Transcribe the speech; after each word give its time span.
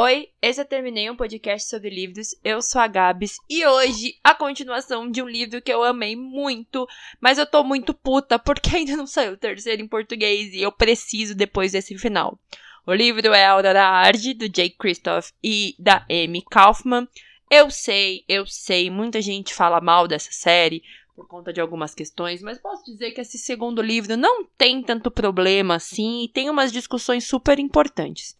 Oi, 0.00 0.28
esse 0.40 0.60
é 0.60 0.64
Terminei 0.64 1.10
um 1.10 1.16
podcast 1.16 1.68
sobre 1.68 1.90
livros. 1.90 2.28
Eu 2.44 2.62
sou 2.62 2.80
a 2.80 2.86
Gabs 2.86 3.34
e 3.50 3.66
hoje 3.66 4.14
a 4.22 4.32
continuação 4.32 5.10
de 5.10 5.20
um 5.20 5.28
livro 5.28 5.60
que 5.60 5.72
eu 5.72 5.82
amei 5.82 6.14
muito, 6.14 6.86
mas 7.20 7.36
eu 7.36 7.44
tô 7.44 7.64
muito 7.64 7.92
puta 7.92 8.38
porque 8.38 8.70
ainda 8.78 8.96
não 8.96 9.08
saiu 9.08 9.32
o 9.32 9.36
terceiro 9.36 9.82
em 9.82 9.88
português 9.88 10.54
e 10.54 10.62
eu 10.62 10.70
preciso 10.70 11.34
depois 11.34 11.72
desse 11.72 11.98
final. 11.98 12.38
O 12.86 12.94
livro 12.94 13.34
é 13.34 13.44
Aurora 13.44 13.82
Arde, 13.82 14.34
do 14.34 14.48
Jake 14.48 14.76
Christoph 14.78 15.30
e 15.42 15.74
da 15.80 16.06
Amy 16.08 16.44
Kaufman. 16.48 17.08
Eu 17.50 17.68
sei, 17.68 18.22
eu 18.28 18.46
sei, 18.46 18.90
muita 18.90 19.20
gente 19.20 19.52
fala 19.52 19.80
mal 19.80 20.06
dessa 20.06 20.30
série 20.30 20.80
por 21.16 21.26
conta 21.26 21.52
de 21.52 21.60
algumas 21.60 21.92
questões, 21.92 22.40
mas 22.40 22.60
posso 22.60 22.84
dizer 22.84 23.10
que 23.10 23.20
esse 23.20 23.36
segundo 23.36 23.82
livro 23.82 24.16
não 24.16 24.44
tem 24.56 24.80
tanto 24.80 25.10
problema 25.10 25.74
assim 25.74 26.22
e 26.22 26.28
tem 26.28 26.48
umas 26.48 26.70
discussões 26.70 27.26
super 27.26 27.58
importantes. 27.58 28.38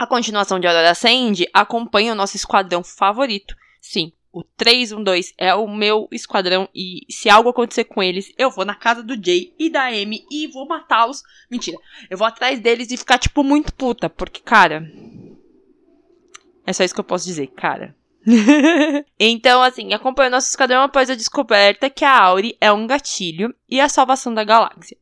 A 0.00 0.06
continuação 0.06 0.58
de 0.58 0.66
Aurora 0.66 0.92
Ascend 0.92 1.46
acompanha 1.52 2.14
o 2.14 2.14
nosso 2.14 2.34
esquadrão 2.34 2.82
favorito. 2.82 3.54
Sim, 3.82 4.14
o 4.32 4.42
312 4.42 5.34
é 5.36 5.54
o 5.54 5.68
meu 5.68 6.08
esquadrão 6.10 6.66
e 6.74 7.00
se 7.10 7.28
algo 7.28 7.50
acontecer 7.50 7.84
com 7.84 8.02
eles, 8.02 8.32
eu 8.38 8.50
vou 8.50 8.64
na 8.64 8.74
casa 8.74 9.02
do 9.02 9.14
Jay 9.22 9.54
e 9.58 9.68
da 9.68 9.88
Amy 9.88 10.24
e 10.30 10.46
vou 10.46 10.66
matá-los. 10.66 11.22
Mentira, 11.50 11.76
eu 12.08 12.16
vou 12.16 12.26
atrás 12.26 12.58
deles 12.60 12.90
e 12.90 12.96
ficar 12.96 13.18
tipo 13.18 13.44
muito 13.44 13.74
puta, 13.74 14.08
porque 14.08 14.40
cara, 14.40 14.90
é 16.66 16.72
só 16.72 16.82
isso 16.82 16.94
que 16.94 17.00
eu 17.00 17.04
posso 17.04 17.26
dizer, 17.26 17.48
cara. 17.48 17.94
então, 19.20 19.62
assim, 19.62 19.92
acompanha 19.92 20.28
o 20.28 20.32
nosso 20.32 20.48
esquadrão 20.48 20.80
após 20.80 21.10
a 21.10 21.14
descoberta 21.14 21.90
que 21.90 22.06
a 22.06 22.22
Auri 22.22 22.56
é 22.58 22.72
um 22.72 22.86
gatilho 22.86 23.54
e 23.68 23.78
a 23.78 23.86
salvação 23.86 24.32
da 24.32 24.44
galáxia. 24.44 24.96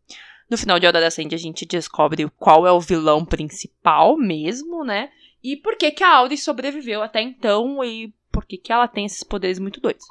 No 0.51 0.57
final 0.57 0.79
de 0.79 0.87
Hora 0.87 1.01
da 1.01 1.09
Ascend, 1.09 1.35
a 1.35 1.39
gente 1.39 1.67
descobre 1.67 2.29
qual 2.39 2.67
é 2.67 2.73
o 2.73 2.81
vilão 2.81 3.25
principal 3.25 4.17
mesmo, 4.17 4.83
né? 4.83 5.11
E 5.43 5.57
por 5.57 5.77
que, 5.77 5.91
que 5.91 6.03
a 6.03 6.17
Auri 6.17 6.37
sobreviveu 6.37 7.03
até 7.03 7.21
então 7.21 7.85
e 7.85 8.13
por 8.33 8.45
que, 8.47 8.57
que 8.57 8.73
ela 8.73 8.89
tem 8.89 9.05
esses 9.05 9.23
poderes 9.23 9.59
muito 9.59 9.81
doidos. 9.81 10.07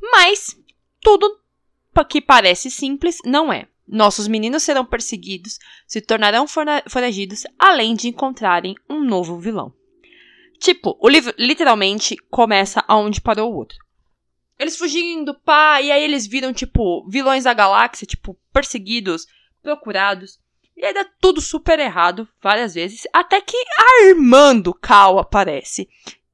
Mas 0.00 0.56
tudo 1.00 1.40
que 2.08 2.20
parece 2.20 2.70
simples 2.70 3.18
não 3.24 3.52
é. 3.52 3.68
Nossos 3.86 4.26
meninos 4.26 4.62
serão 4.62 4.84
perseguidos, 4.84 5.58
se 5.86 6.00
tornarão 6.00 6.46
foragidos, 6.88 7.44
além 7.58 7.94
de 7.94 8.08
encontrarem 8.08 8.74
um 8.88 9.04
novo 9.04 9.38
vilão. 9.38 9.72
Tipo, 10.58 10.96
o 11.00 11.08
livro 11.08 11.34
literalmente 11.38 12.16
começa 12.30 12.82
aonde 12.88 13.20
parou 13.20 13.52
o 13.52 13.56
outro. 13.56 13.83
Eles 14.58 14.76
fugindo, 14.76 15.34
pá, 15.34 15.80
e 15.80 15.90
aí 15.90 16.02
eles 16.02 16.26
viram, 16.26 16.52
tipo, 16.52 17.06
vilões 17.08 17.44
da 17.44 17.52
galáxia, 17.52 18.06
tipo, 18.06 18.38
perseguidos, 18.52 19.26
procurados. 19.62 20.38
E 20.76 20.84
aí 20.84 20.92
dá 20.92 21.04
tudo 21.20 21.40
super 21.40 21.78
errado 21.78 22.28
várias 22.42 22.74
vezes, 22.74 23.02
até 23.12 23.40
que 23.40 23.56
a 23.56 24.04
irmã 24.06 24.56
do 24.56 24.72
Cal 24.72 25.18
aparece. 25.18 25.88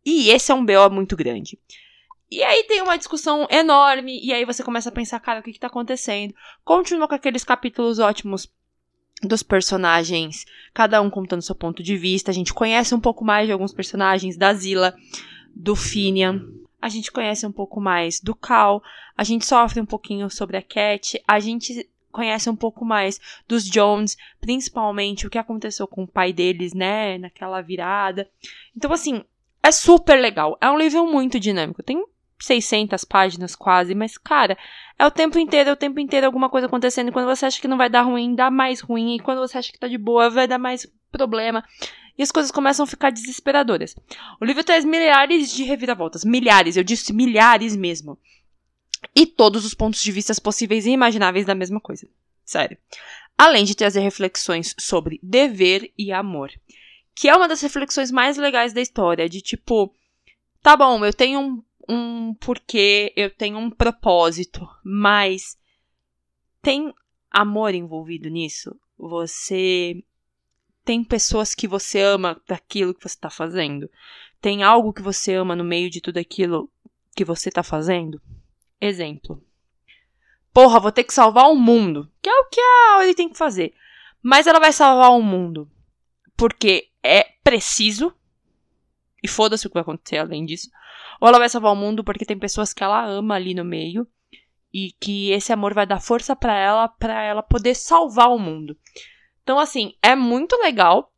E 0.05 0.31
esse 0.31 0.51
é 0.51 0.55
um 0.55 0.65
BO 0.65 0.91
muito 0.91 1.17
grande. 1.17 1.59
E 2.31 2.43
aí 2.43 2.63
tem 2.65 2.81
uma 2.81 2.97
discussão 2.97 3.47
enorme, 3.51 4.21
e 4.23 4.33
aí 4.33 4.45
você 4.45 4.63
começa 4.63 4.89
a 4.89 4.93
pensar, 4.93 5.19
cara, 5.21 5.41
o 5.41 5.43
que 5.43 5.53
que 5.53 5.59
tá 5.59 5.67
acontecendo? 5.67 6.35
Continua 6.65 7.09
com 7.09 7.15
aqueles 7.15 7.45
capítulos 7.45 7.99
ótimos 7.99 8.49
dos 9.23 9.43
personagens, 9.43 10.47
cada 10.73 11.01
um 11.03 11.11
contando 11.11 11.43
seu 11.43 11.55
ponto 11.55 11.83
de 11.83 11.97
vista. 11.97 12.31
A 12.31 12.35
gente 12.35 12.55
conhece 12.55 12.95
um 12.95 13.01
pouco 13.01 13.25
mais 13.25 13.47
de 13.47 13.53
alguns 13.53 13.73
personagens, 13.73 14.37
da 14.37 14.55
Zila, 14.55 14.95
do 15.55 15.75
Finian, 15.75 16.43
a 16.81 16.89
gente 16.89 17.13
conhece 17.13 17.47
um 17.47 17.53
pouco 17.53 17.81
mais 17.81 18.21
do 18.21 18.35
Cal, 18.35 18.83
a 19.17 19.25
gente 19.25 19.45
sofre 19.47 19.81
um 19.81 19.87
pouquinho 19.87 20.31
sobre 20.31 20.57
a 20.57 20.63
Cat, 20.63 21.23
a 21.27 21.39
gente 21.39 21.89
conhece 22.11 22.51
um 22.51 22.57
pouco 22.57 22.85
mais 22.85 23.21
dos 23.47 23.65
Jones, 23.65 24.17
principalmente 24.41 25.27
o 25.27 25.31
que 25.31 25.39
aconteceu 25.39 25.87
com 25.87 26.03
o 26.03 26.09
pai 26.09 26.33
deles, 26.33 26.75
né, 26.75 27.19
naquela 27.19 27.61
virada. 27.61 28.29
Então, 28.77 28.93
assim, 28.93 29.25
é 29.63 29.71
super 29.71 30.21
legal. 30.21 30.59
É 30.61 30.69
um 30.71 30.79
livro 30.79 31.07
muito 31.07 31.39
dinâmico. 31.39 31.83
Tem 31.83 32.05
600 32.41 33.05
páginas 33.05 33.55
quase, 33.55 33.95
mas, 33.95 34.19
cara, 34.19 34.57
é 34.99 35.07
o 35.07 35.11
tempo 35.11 35.39
inteiro, 35.39 35.71
é 35.71 35.73
o 35.73 35.77
tempo 35.77 36.01
inteiro 36.01 36.27
alguma 36.27 36.49
coisa 36.49 36.67
acontecendo. 36.67 37.09
E 37.09 37.13
quando 37.13 37.27
você 37.27 37.47
acha 37.47 37.61
que 37.61 37.69
não 37.69 37.77
vai 37.77 37.89
dar 37.89 38.03
ruim, 38.03 38.35
dá 38.35 38.51
mais 38.51 38.81
ruim. 38.81 39.17
E 39.17 39.21
quando 39.21 39.39
você 39.39 39.59
acha 39.59 39.71
que 39.71 39.79
tá 39.79 39.87
de 39.87 39.99
boa, 39.99 40.31
vai 40.31 40.49
dar 40.49 40.59
mais 40.59 40.91
problema 41.13 41.63
e 42.21 42.23
as 42.23 42.31
coisas 42.31 42.53
começam 42.53 42.85
a 42.85 42.87
ficar 42.87 43.09
desesperadoras. 43.09 43.97
O 44.39 44.45
livro 44.45 44.63
traz 44.63 44.85
milhares 44.85 45.51
de 45.51 45.63
reviravoltas. 45.63 46.23
Milhares, 46.23 46.77
eu 46.77 46.85
disse 46.85 47.15
milhares 47.15 47.75
mesmo. 47.75 48.19
E 49.17 49.25
todos 49.25 49.65
os 49.65 49.73
pontos 49.73 50.03
de 50.03 50.13
vista 50.13 50.35
possíveis 50.39 50.85
e 50.85 50.91
imagináveis 50.91 51.47
da 51.47 51.55
mesma 51.55 51.81
coisa. 51.81 52.07
Sério. 52.45 52.77
Além 53.39 53.65
de 53.65 53.75
trazer 53.75 54.01
reflexões 54.01 54.75
sobre 54.79 55.19
dever 55.23 55.91
e 55.97 56.13
amor. 56.13 56.53
Que 57.15 57.27
é 57.27 57.35
uma 57.35 57.49
das 57.49 57.63
reflexões 57.63 58.11
mais 58.11 58.37
legais 58.37 58.75
da 58.75 58.83
história. 58.83 59.27
De 59.27 59.41
tipo, 59.41 59.91
tá 60.63 60.77
bom, 60.77 61.03
eu 61.03 61.15
tenho 61.15 61.41
um, 61.41 61.63
um 61.89 62.35
porquê, 62.35 63.15
eu 63.17 63.31
tenho 63.31 63.57
um 63.57 63.71
propósito, 63.71 64.69
mas 64.85 65.57
tem 66.61 66.93
amor 67.31 67.75
envolvido 67.75 68.29
nisso? 68.29 68.79
Você 68.99 70.05
tem 70.85 71.05
pessoas 71.05 71.55
que 71.55 71.69
você 71.69 72.01
ama 72.01 72.41
daquilo 72.49 72.95
que 72.95 73.03
você 73.03 73.15
está 73.15 73.31
fazendo? 73.31 73.91
Tem 74.41 74.63
algo 74.63 74.93
que 74.93 75.03
você 75.03 75.35
ama 75.35 75.55
no 75.55 75.65
meio 75.65 75.91
de 75.91 76.01
tudo 76.01 76.19
aquilo 76.19 76.71
que 77.15 77.25
você 77.25 77.49
está 77.49 77.63
fazendo? 77.63 78.21
Exemplo. 78.81 79.43
Porra, 80.53 80.81
vou 80.81 80.91
ter 80.91 81.05
que 81.05 81.15
salvar 81.15 81.51
o 81.51 81.57
mundo. 81.57 82.11
Que 82.23 82.29
é 82.29 82.33
o 82.33 82.49
que 82.49 82.61
a 82.61 82.95
Auri 82.95 83.15
tem 83.15 83.29
que 83.29 83.39
fazer. 83.39 83.75
Mas 84.23 84.47
ela 84.47 84.59
vai 84.59 84.73
salvar 84.73 85.11
o 85.11 85.23
mundo 85.23 85.71
porque 86.37 86.89
é 87.03 87.25
preciso. 87.45 88.15
E 89.23 89.29
foda-se 89.29 89.67
o 89.67 89.71
que 89.71 89.75
vai 89.75 89.83
acontecer 89.83 90.17
além 90.17 90.45
disso. 90.45 90.71
Ou 91.21 91.29
ela 91.29 91.39
vai 91.39 91.49
salvar 91.49 91.73
o 91.73 91.77
mundo 91.77 92.03
porque 92.03 92.25
tem 92.25 92.39
pessoas 92.39 92.73
que 92.73 92.83
ela 92.83 93.05
ama 93.05 93.35
ali 93.35 93.55
no 93.55 93.65
meio. 93.65 94.09
E 94.73 94.93
que 95.01 95.31
esse 95.33 95.53
amor 95.53 95.75
vai 95.75 95.87
dar 95.87 96.01
força 96.01 96.35
para 96.35 96.57
ela, 96.57 96.89
para 96.89 97.23
ela 97.23 97.43
poder 97.43 97.75
salvar 97.75 98.31
o 98.31 98.39
mundo. 98.39 98.77
Então, 99.43 99.59
assim, 99.59 99.95
é 100.03 100.15
muito 100.15 100.57
legal. 100.57 101.13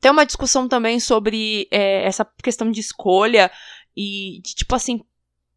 Tem 0.00 0.10
uma 0.10 0.26
discussão 0.26 0.68
também 0.68 1.00
sobre 1.00 1.66
é, 1.70 2.04
essa 2.04 2.24
questão 2.42 2.70
de 2.70 2.80
escolha 2.80 3.50
e 3.96 4.40
de, 4.42 4.54
tipo 4.54 4.74
assim, 4.74 5.00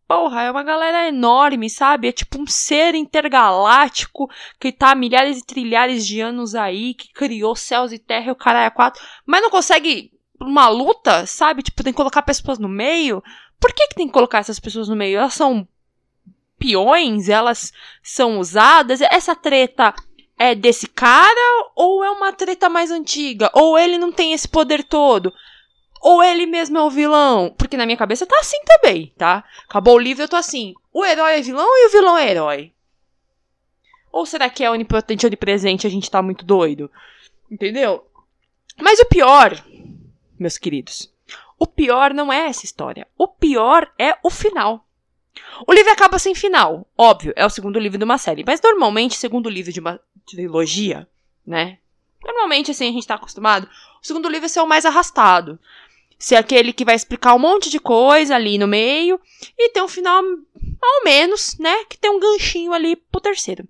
porra, 0.07 0.44
é 0.44 0.52
uma 0.52 0.63
galera 0.63 1.07
enorme, 1.07 1.69
sabe? 1.69 2.07
É 2.07 2.12
tipo 2.12 2.41
um 2.41 2.47
ser 2.47 2.96
intergaláctico 2.96 4.30
que 4.59 4.72
tá 4.72 4.91
há 4.91 4.96
milhares 4.96 5.40
e 5.40 5.46
trilhares 5.46 6.07
de 6.07 6.22
anos 6.22 6.56
aí, 6.56 6.94
que 6.94 7.12
criou 7.12 7.56
céus 7.56 7.91
e 7.91 8.00
terra 8.00 8.28
e 8.28 8.31
o 8.31 8.36
caralho 8.36 8.68
é 8.68 8.72
quatro, 8.72 9.03
mas 9.25 9.41
não 9.41 9.50
consegue 9.50 10.12
uma 10.40 10.69
luta, 10.69 11.25
sabe? 11.25 11.63
Tipo, 11.63 11.84
tem 11.84 11.91
que 11.91 11.97
colocar 11.97 12.22
pessoas 12.22 12.59
no 12.59 12.69
meio. 12.69 13.22
Por 13.59 13.74
que, 13.74 13.88
que 13.88 13.96
tem 13.96 14.07
que 14.07 14.13
colocar 14.13 14.40
essas 14.40 14.59
pessoas 14.59 14.88
no 14.88 14.96
meio? 14.96 15.18
Elas 15.18 15.34
são 15.34 15.68
peões, 16.59 17.28
elas 17.28 17.74
são 18.03 18.40
usadas. 18.40 19.02
Essa 19.02 19.36
treta 19.36 19.94
é 20.38 20.53
desse 20.53 20.88
cara 20.88 21.70
ou 21.75 22.03
é 22.03 22.12
uma 22.12 22.31
treta 22.31 22.70
mais 22.70 22.92
antiga? 22.92 23.50
Ou 23.53 23.78
ele 23.78 23.98
não 23.98 24.12
tem 24.12 24.34
esse 24.34 24.48
poder 24.48 24.84
todo? 24.84 25.34
Ou 26.02 26.24
ele 26.24 26.46
mesmo 26.46 26.78
é 26.78 26.81
o 26.84 26.90
vilão? 26.90 27.53
Porque 27.58 27.75
na 27.75 27.86
minha 27.86 27.98
cabeça 27.98 28.25
tá 28.25 28.38
assim 28.40 28.59
também, 28.66 29.14
tá? 29.18 29.44
Acabou 29.68 29.96
o 29.96 30.00
livro, 30.00 30.24
eu 30.24 30.30
tô 30.30 30.36
assim. 30.36 30.74
O 30.94 31.03
herói 31.03 31.40
é 31.40 31.42
vilão 31.42 31.66
e 31.66 31.88
o 31.88 31.92
vilão 31.92 32.18
é 32.18 32.30
herói? 32.30 32.72
Ou 34.12 34.25
será 34.25 34.50
que 34.50 34.64
é 34.64 34.72
onipotente 34.72 35.25
onipresente 35.25 35.86
a 35.86 35.90
gente 35.90 36.09
tá 36.09 36.22
muito 36.22 36.46
doido? 36.46 36.90
Entendeu? 37.52 38.06
Mas 38.80 39.00
o 39.00 39.06
pior, 39.06 39.62
meus 40.40 40.58
queridos, 40.58 41.12
o 41.59 41.66
pior 41.66 42.14
não 42.14 42.31
é 42.31 42.48
essa 42.48 42.66
história. 42.66 43.08
O 43.18 43.28
pior 43.28 43.92
é 43.98 44.18
o 44.24 44.30
final. 44.30 44.87
O 45.66 45.74
livro 45.74 45.92
acaba 45.92 46.20
sem 46.20 46.36
final. 46.36 46.88
Óbvio, 46.98 47.34
é 47.36 47.46
o 47.46 47.50
segundo 47.50 47.80
livro 47.80 47.98
de 47.98 48.03
uma 48.03 48.18
série. 48.18 48.44
Mas 48.46 48.62
normalmente, 48.62 49.16
segundo 49.16 49.50
livro 49.50 49.72
de 49.72 49.80
uma 49.80 50.00
trilogia, 50.25 51.08
né? 51.46 51.80
Normalmente, 52.24 52.72
assim, 52.72 52.89
a 52.89 52.92
gente 52.92 53.07
tá 53.07 53.16
acostumado. 53.16 53.68
O 54.01 54.06
segundo 54.06 54.30
livro 54.30 54.45
é 54.45 54.50
ser 54.50 54.60
o 54.60 54.68
mais 54.68 54.86
arrastado. 54.86 55.60
Ser 56.19 56.36
aquele 56.36 56.74
que 56.74 56.86
vai 56.86 56.95
explicar 56.95 57.34
um 57.36 57.39
monte 57.39 57.69
de 57.69 57.80
coisa 57.80 58.36
ali 58.36 58.57
no 58.57 58.68
meio. 58.68 59.19
E 59.57 59.69
ter 59.69 59.81
um 59.81 59.88
final, 59.88 60.22
ao 60.24 61.04
menos, 61.04 61.57
né? 61.57 61.86
Que 61.86 61.98
tem 61.98 62.12
um 62.12 62.19
ganchinho 62.19 62.74
ali 62.74 62.95
pro 62.95 63.22
terceiro. 63.22 63.68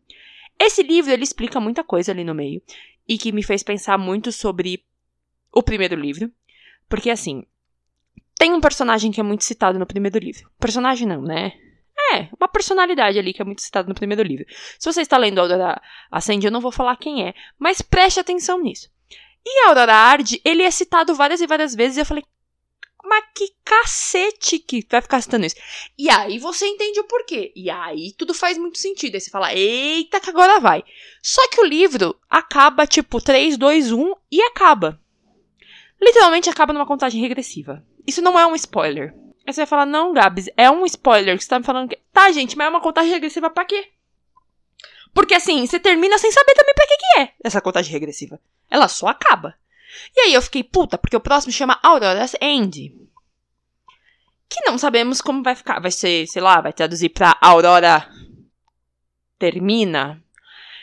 Esse 0.59 0.81
livro, 0.81 1.11
ele 1.11 1.23
explica 1.23 1.59
muita 1.59 1.83
coisa 1.83 2.11
ali 2.11 2.23
no 2.23 2.33
meio. 2.33 2.61
E 3.07 3.17
que 3.17 3.31
me 3.31 3.43
fez 3.43 3.63
pensar 3.63 3.97
muito 3.97 4.31
sobre 4.31 4.83
o 5.51 5.61
primeiro 5.61 5.95
livro. 5.95 6.31
Porque, 6.89 7.09
assim, 7.09 7.45
tem 8.37 8.53
um 8.53 8.61
personagem 8.61 9.11
que 9.11 9.19
é 9.19 9.23
muito 9.23 9.43
citado 9.43 9.79
no 9.79 9.85
primeiro 9.85 10.19
livro. 10.19 10.49
Personagem 10.59 11.07
não, 11.07 11.21
né? 11.21 11.53
É, 12.13 12.29
uma 12.39 12.47
personalidade 12.47 13.17
ali 13.17 13.33
que 13.33 13.41
é 13.41 13.45
muito 13.45 13.61
citada 13.61 13.87
no 13.89 13.95
primeiro 13.95 14.21
livro. 14.21 14.45
Se 14.77 14.91
você 14.91 15.01
está 15.01 15.17
lendo 15.17 15.39
Aurora 15.39 15.81
Ascend, 16.11 16.45
eu 16.45 16.51
não 16.51 16.61
vou 16.61 16.71
falar 16.71 16.95
quem 16.97 17.27
é, 17.27 17.33
mas 17.57 17.81
preste 17.81 18.19
atenção 18.19 18.61
nisso. 18.61 18.89
E 19.43 19.67
Aurora 19.67 19.95
Arde, 19.95 20.39
ele 20.45 20.61
é 20.61 20.69
citado 20.69 21.15
várias 21.15 21.41
e 21.41 21.47
várias 21.47 21.73
vezes 21.73 21.97
e 21.97 22.01
eu 22.01 22.05
falei, 22.05 22.23
mas 23.03 23.23
que 23.33 23.53
cacete 23.63 24.59
que 24.59 24.85
vai 24.89 25.01
ficar 25.01 25.21
citando 25.21 25.45
isso. 25.45 25.55
E 25.97 26.09
aí 26.09 26.37
você 26.37 26.67
entende 26.67 26.99
o 26.99 27.05
porquê. 27.05 27.51
E 27.55 27.69
aí 27.69 28.13
tudo 28.17 28.33
faz 28.33 28.57
muito 28.57 28.77
sentido. 28.77 29.15
Aí 29.15 29.21
você 29.21 29.31
fala, 29.31 29.53
eita, 29.53 30.19
que 30.19 30.29
agora 30.29 30.59
vai. 30.59 30.83
Só 31.23 31.47
que 31.49 31.61
o 31.61 31.65
livro 31.65 32.15
acaba 32.29 32.85
tipo 32.85 33.21
3, 33.21 33.57
2, 33.57 33.91
1 33.91 34.13
e 34.31 34.41
acaba. 34.41 34.99
literalmente 35.99 36.49
acaba 36.49 36.73
numa 36.73 36.85
contagem 36.85 37.21
regressiva. 37.21 37.83
Isso 38.07 38.21
não 38.21 38.39
é 38.39 38.47
um 38.47 38.55
spoiler. 38.55 39.13
Aí 39.45 39.53
você 39.53 39.61
vai 39.61 39.67
falar, 39.67 39.85
não, 39.85 40.13
Gabs, 40.13 40.49
é 40.55 40.71
um 40.71 40.85
spoiler 40.85 41.37
que 41.37 41.43
você 41.43 41.49
tá 41.49 41.59
me 41.59 41.65
falando 41.65 41.89
que. 41.89 41.99
Tá, 42.11 42.31
gente, 42.31 42.57
mas 42.57 42.67
é 42.67 42.69
uma 42.69 42.81
contagem 42.81 43.11
regressiva 43.11 43.49
pra 43.49 43.65
quê? 43.65 43.91
Porque 45.13 45.33
assim, 45.33 45.65
você 45.65 45.79
termina 45.79 46.17
sem 46.17 46.31
saber 46.31 46.53
também 46.53 46.73
pra 46.73 46.87
que, 46.87 46.97
que 46.97 47.19
é 47.19 47.33
essa 47.43 47.61
contagem 47.61 47.91
regressiva. 47.91 48.39
Ela 48.69 48.87
só 48.87 49.07
acaba. 49.07 49.55
E 50.15 50.21
aí 50.21 50.33
eu 50.33 50.41
fiquei 50.41 50.63
puta, 50.63 50.97
porque 50.97 51.15
o 51.15 51.21
próximo 51.21 51.51
chama 51.51 51.79
Aurora's 51.83 52.35
End. 52.41 52.93
Que 54.49 54.63
não 54.65 54.77
sabemos 54.77 55.21
como 55.21 55.43
vai 55.43 55.55
ficar. 55.55 55.79
Vai 55.79 55.91
ser, 55.91 56.27
sei 56.27 56.41
lá, 56.41 56.61
vai 56.61 56.71
traduzir 56.71 57.09
pra 57.09 57.37
Aurora 57.41 58.07
termina. 59.37 60.21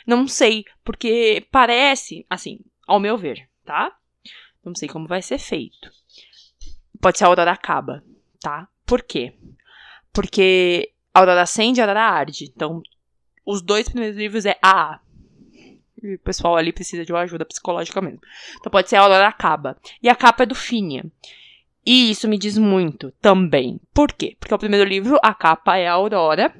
Não 0.05 0.27
sei, 0.27 0.65
porque 0.83 1.45
parece, 1.51 2.25
assim, 2.29 2.59
ao 2.87 2.99
meu 2.99 3.17
ver, 3.17 3.49
tá? 3.63 3.95
Não 4.63 4.75
sei 4.75 4.87
como 4.87 5.07
vai 5.07 5.21
ser 5.21 5.39
feito. 5.39 5.91
Pode 7.01 7.17
ser 7.17 7.25
a 7.25 7.27
Aurora 7.27 7.51
acaba 7.51 8.03
tá? 8.45 8.67
Por 8.85 9.01
quê? 9.01 9.33
Porque 10.13 10.91
Aurora 11.11 11.41
acende 11.41 11.79
e 11.79 11.81
Aurora 11.81 12.03
arde. 12.03 12.45
Então, 12.55 12.83
os 13.43 13.59
dois 13.59 13.89
primeiros 13.89 14.15
livros 14.15 14.45
é 14.45 14.55
AA. 14.61 14.99
E 16.03 16.13
o 16.13 16.19
pessoal 16.19 16.55
ali 16.55 16.71
precisa 16.71 17.03
de 17.03 17.11
uma 17.11 17.21
ajuda 17.21 17.43
psicológica 17.43 17.99
mesmo. 17.99 18.19
Então 18.59 18.71
pode 18.71 18.87
ser 18.87 18.97
a 18.97 19.01
Aurora 19.01 19.27
acaba. 19.27 19.75
E 20.01 20.07
a 20.07 20.15
capa 20.15 20.43
é 20.43 20.45
do 20.45 20.53
Finia. 20.53 21.03
E 21.83 22.11
isso 22.11 22.27
me 22.27 22.37
diz 22.37 22.55
muito 22.55 23.11
também. 23.19 23.81
Por 23.91 24.11
quê? 24.11 24.37
Porque 24.39 24.53
o 24.53 24.59
primeiro 24.59 24.87
livro, 24.87 25.17
a 25.23 25.33
capa 25.33 25.77
é 25.77 25.87
a 25.87 25.93
Aurora. 25.93 26.53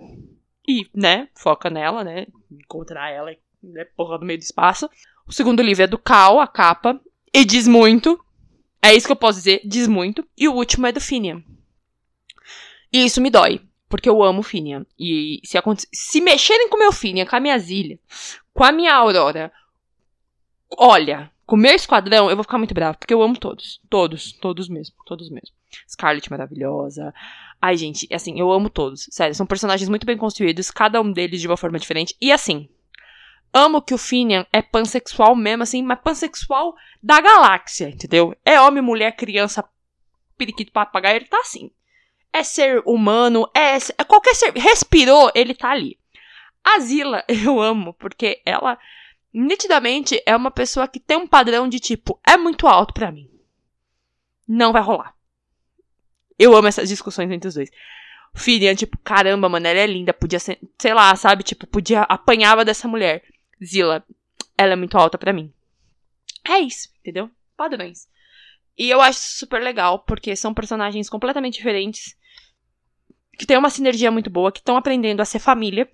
E, 0.67 0.87
né, 0.95 1.27
foca 1.35 1.69
nela, 1.69 2.03
né? 2.03 2.25
Encontrar 2.51 3.11
ela, 3.11 3.31
né, 3.61 3.85
porra, 3.95 4.17
no 4.17 4.25
meio 4.25 4.39
do 4.39 4.43
espaço. 4.43 4.89
O 5.27 5.31
segundo 5.31 5.61
livro 5.61 5.83
é 5.83 5.87
do 5.87 5.99
Cal, 5.99 6.39
a 6.39 6.47
capa. 6.47 6.99
E 7.31 7.45
diz 7.45 7.67
muito. 7.67 8.24
É 8.85 8.93
isso 8.93 9.07
que 9.07 9.11
eu 9.11 9.17
posso 9.17 9.39
dizer, 9.39 9.61
diz 9.65 9.87
muito. 9.87 10.23
E 10.37 10.47
o 10.47 10.53
último 10.53 10.85
é 10.85 10.91
do 10.91 11.01
Finian. 11.01 11.43
E 12.93 13.03
isso 13.03 13.19
me 13.19 13.31
dói, 13.31 13.59
porque 13.89 14.07
eu 14.07 14.21
amo 14.21 14.43
Finian. 14.43 14.85
E 14.97 15.41
se, 15.43 15.57
se 15.91 16.21
mexerem 16.21 16.69
com 16.69 16.75
o 16.75 16.79
meu 16.79 16.91
Finian, 16.91 17.25
com 17.25 17.35
a 17.35 17.39
minha 17.39 17.57
Zilha, 17.57 17.97
com 18.53 18.63
a 18.63 18.71
minha 18.71 18.93
Aurora, 18.93 19.51
olha, 20.77 21.31
com 21.47 21.55
o 21.55 21.59
meu 21.59 21.73
esquadrão, 21.73 22.29
eu 22.29 22.35
vou 22.35 22.43
ficar 22.43 22.59
muito 22.59 22.75
brava, 22.75 22.95
porque 22.95 23.13
eu 23.13 23.23
amo 23.23 23.35
todos. 23.35 23.81
Todos, 23.89 24.31
todos 24.33 24.69
mesmo, 24.69 24.95
todos 25.03 25.31
mesmo. 25.31 25.55
Scarlet 25.89 26.29
maravilhosa. 26.29 27.11
Ai, 27.59 27.75
gente, 27.77 28.07
assim, 28.13 28.39
eu 28.39 28.51
amo 28.51 28.69
todos. 28.69 29.07
Sério, 29.09 29.33
são 29.33 29.47
personagens 29.47 29.89
muito 29.89 30.05
bem 30.05 30.15
construídos, 30.15 30.69
cada 30.69 31.01
um 31.01 31.11
deles 31.11 31.41
de 31.41 31.47
uma 31.47 31.57
forma 31.57 31.79
diferente. 31.79 32.15
E 32.21 32.31
assim, 32.31 32.69
amo 33.55 33.81
que 33.81 33.93
o 33.93 33.97
Finian 33.97 34.45
é 34.51 34.61
pansexual 34.61 35.35
mesmo, 35.35 35.63
assim, 35.63 35.81
mas 35.81 35.99
pansexual 36.03 36.75
da 37.01 37.19
galáxia, 37.19 37.89
entendeu? 37.89 38.35
É 38.45 38.59
homem, 38.61 38.83
mulher, 38.83 39.15
criança, 39.15 39.67
periquito, 40.37 40.71
papagaio, 40.71 41.15
ele 41.15 41.25
tá 41.25 41.39
assim 41.39 41.71
é 42.35 42.43
ser 42.43 42.83
humano, 42.85 43.49
é, 43.55 43.77
é 43.77 44.03
qualquer 44.03 44.35
ser. 44.35 44.51
Respirou, 44.53 45.31
ele 45.33 45.53
tá 45.53 45.71
ali. 45.71 45.97
A 46.61 46.79
Zila, 46.79 47.23
eu 47.29 47.61
amo, 47.61 47.93
porque 47.93 48.41
ela 48.45 48.77
nitidamente 49.33 50.21
é 50.25 50.35
uma 50.35 50.51
pessoa 50.51 50.87
que 50.87 50.99
tem 50.99 51.17
um 51.17 51.27
padrão 51.27 51.67
de 51.67 51.79
tipo, 51.79 52.19
é 52.27 52.35
muito 52.35 52.67
alto 52.67 52.93
para 52.93 53.11
mim. 53.11 53.29
Não 54.45 54.73
vai 54.73 54.81
rolar. 54.81 55.13
Eu 56.37 56.55
amo 56.55 56.67
essas 56.67 56.89
discussões 56.89 57.31
entre 57.31 57.47
os 57.47 57.55
dois. 57.55 57.69
Firian, 58.33 58.75
tipo, 58.75 58.97
caramba, 58.97 59.47
mano, 59.47 59.65
ela 59.65 59.79
é 59.79 59.87
linda, 59.87 60.13
podia 60.13 60.39
ser, 60.39 60.59
sei 60.77 60.93
lá, 60.93 61.15
sabe, 61.15 61.41
tipo, 61.41 61.65
podia 61.65 62.01
apanhava 62.01 62.65
dessa 62.65 62.85
mulher. 62.85 63.23
Zila, 63.63 64.05
ela 64.57 64.73
é 64.73 64.75
muito 64.75 64.97
alta 64.97 65.17
para 65.17 65.33
mim. 65.33 65.53
É 66.47 66.59
isso, 66.59 66.89
entendeu? 66.99 67.29
Padrões. 67.57 68.07
E 68.77 68.89
eu 68.89 69.01
acho 69.01 69.19
super 69.19 69.61
legal, 69.61 69.99
porque 69.99 70.35
são 70.35 70.53
personagens 70.53 71.09
completamente 71.09 71.57
diferentes 71.57 72.17
que 73.37 73.45
tem 73.45 73.57
uma 73.57 73.69
sinergia 73.69 74.11
muito 74.11 74.29
boa, 74.29 74.51
que 74.51 74.59
estão 74.59 74.77
aprendendo 74.77 75.21
a 75.21 75.25
ser 75.25 75.39
família. 75.39 75.89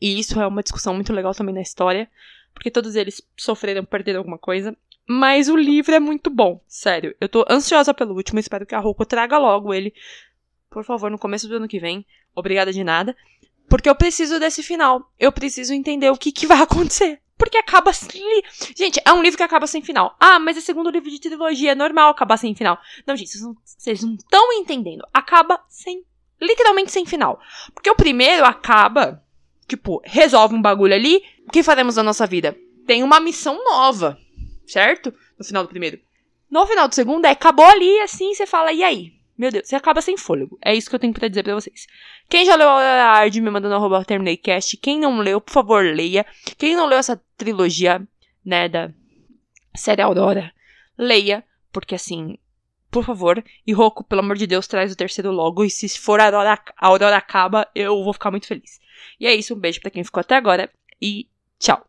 E 0.00 0.18
isso 0.18 0.40
é 0.40 0.46
uma 0.46 0.62
discussão 0.62 0.94
muito 0.94 1.12
legal 1.12 1.34
também 1.34 1.54
na 1.54 1.62
história, 1.62 2.10
porque 2.52 2.70
todos 2.70 2.94
eles 2.94 3.22
sofreram, 3.36 3.84
perderam 3.84 4.18
alguma 4.18 4.38
coisa. 4.38 4.76
Mas 5.06 5.48
o 5.48 5.56
livro 5.56 5.94
é 5.94 6.00
muito 6.00 6.30
bom, 6.30 6.62
sério. 6.66 7.14
Eu 7.20 7.28
tô 7.28 7.44
ansiosa 7.48 7.92
pelo 7.92 8.14
último, 8.14 8.38
espero 8.38 8.66
que 8.66 8.74
a 8.74 8.80
Roku 8.80 9.04
traga 9.04 9.38
logo 9.38 9.72
ele, 9.72 9.94
por 10.70 10.84
favor, 10.84 11.10
no 11.10 11.18
começo 11.18 11.48
do 11.48 11.56
ano 11.56 11.68
que 11.68 11.78
vem. 11.78 12.06
Obrigada 12.34 12.72
de 12.72 12.82
nada. 12.82 13.16
Porque 13.68 13.88
eu 13.88 13.94
preciso 13.94 14.38
desse 14.38 14.62
final. 14.62 15.10
Eu 15.18 15.32
preciso 15.32 15.72
entender 15.72 16.10
o 16.10 16.16
que, 16.16 16.32
que 16.32 16.46
vai 16.46 16.60
acontecer. 16.62 17.20
Porque 17.36 17.58
acaba 17.58 17.92
sem. 17.92 18.42
Gente, 18.76 19.00
é 19.04 19.12
um 19.12 19.22
livro 19.22 19.36
que 19.36 19.42
acaba 19.42 19.66
sem 19.66 19.82
final. 19.82 20.16
Ah, 20.20 20.38
mas 20.38 20.56
é 20.56 20.60
segundo 20.60 20.90
livro 20.90 21.10
de 21.10 21.20
trilogia, 21.20 21.72
é 21.72 21.74
normal 21.74 22.10
acabar 22.10 22.36
sem 22.36 22.54
final. 22.54 22.78
Não, 23.06 23.16
gente, 23.16 23.36
vocês 23.64 24.02
não 24.02 24.14
estão 24.14 24.52
entendendo. 24.52 25.04
Acaba 25.12 25.60
sem 25.68 26.04
literalmente 26.40 26.92
sem 26.92 27.04
final. 27.04 27.40
Porque 27.72 27.90
o 27.90 27.96
primeiro 27.96 28.44
acaba, 28.44 29.22
tipo, 29.66 30.00
resolve 30.04 30.54
um 30.54 30.62
bagulho 30.62 30.94
ali. 30.94 31.22
O 31.46 31.50
que 31.50 31.62
faremos 31.62 31.96
na 31.96 32.02
nossa 32.02 32.26
vida? 32.26 32.56
Tem 32.86 33.02
uma 33.02 33.18
missão 33.20 33.62
nova, 33.64 34.18
certo? 34.66 35.12
No 35.38 35.44
final 35.44 35.64
do 35.64 35.68
primeiro. 35.68 35.98
No 36.50 36.66
final 36.66 36.86
do 36.86 36.94
segundo, 36.94 37.24
é 37.24 37.30
acabou 37.30 37.64
ali, 37.64 37.98
assim, 38.00 38.32
você 38.32 38.46
fala, 38.46 38.72
e 38.72 38.84
aí? 38.84 39.13
Meu 39.36 39.50
Deus, 39.50 39.66
você 39.66 39.74
acaba 39.74 40.00
sem 40.00 40.16
fôlego. 40.16 40.58
É 40.64 40.74
isso 40.74 40.88
que 40.88 40.94
eu 40.94 41.00
tenho 41.00 41.12
pra 41.12 41.28
dizer 41.28 41.42
pra 41.42 41.54
vocês. 41.54 41.86
Quem 42.28 42.44
já 42.44 42.54
leu 42.54 42.68
a 42.68 42.78
Ard, 42.78 43.34
me 43.40 43.50
mandando 43.50 43.74
arroba 43.74 44.04
TermineiCast. 44.04 44.76
Quem 44.76 45.00
não 45.00 45.18
leu, 45.18 45.40
por 45.40 45.52
favor, 45.52 45.84
leia. 45.84 46.24
Quem 46.56 46.76
não 46.76 46.86
leu 46.86 46.98
essa 46.98 47.20
trilogia, 47.36 48.06
né, 48.44 48.68
da 48.68 48.92
série 49.74 50.02
Aurora, 50.02 50.52
leia. 50.96 51.44
Porque, 51.72 51.96
assim, 51.96 52.38
por 52.90 53.04
favor. 53.04 53.42
E 53.66 53.72
Roku, 53.72 54.04
pelo 54.04 54.20
amor 54.20 54.36
de 54.36 54.46
Deus, 54.46 54.68
traz 54.68 54.92
o 54.92 54.96
terceiro 54.96 55.32
logo. 55.32 55.64
E 55.64 55.70
se 55.70 55.88
for 55.98 56.20
a 56.20 56.26
Aurora, 56.26 56.52
a 56.76 56.86
Aurora 56.86 57.16
acaba, 57.16 57.68
eu 57.74 58.04
vou 58.04 58.12
ficar 58.12 58.30
muito 58.30 58.46
feliz. 58.46 58.80
E 59.18 59.26
é 59.26 59.34
isso, 59.34 59.54
um 59.54 59.58
beijo 59.58 59.80
para 59.80 59.90
quem 59.90 60.04
ficou 60.04 60.20
até 60.20 60.36
agora 60.36 60.70
e 61.02 61.28
tchau. 61.58 61.84